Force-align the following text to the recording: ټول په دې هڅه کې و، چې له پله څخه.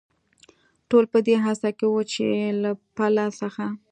ټول 0.89 1.05
په 1.13 1.19
دې 1.27 1.35
هڅه 1.45 1.69
کې 1.77 1.85
و، 1.89 1.93
چې 2.11 2.25
له 2.63 2.71
پله 2.95 3.25
څخه. 3.39 3.65